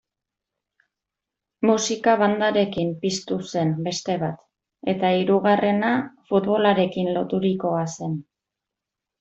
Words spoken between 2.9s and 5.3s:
piztu zen beste bat, eta